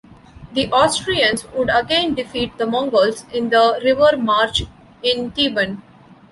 The 0.53 0.67
Austrians 0.71 1.45
would 1.53 1.69
again 1.71 2.15
defeat 2.15 2.57
the 2.57 2.65
Mongols 2.65 3.23
in 3.31 3.51
the 3.51 3.79
River 3.85 4.17
March 4.17 4.63
in 5.03 5.29
Theben. 5.29 5.83